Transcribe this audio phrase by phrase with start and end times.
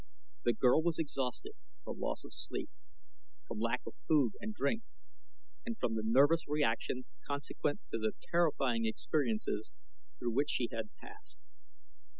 [0.45, 1.51] The girl was exhausted
[1.83, 2.71] from loss of sleep,
[3.47, 4.81] from lack of food and drink,
[5.63, 9.73] and from the nervous reaction consequent to the terrifying experiences
[10.17, 11.37] through which she had passed.